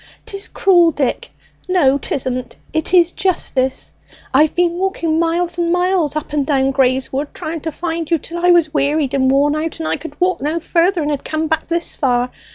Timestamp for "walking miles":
4.79-5.59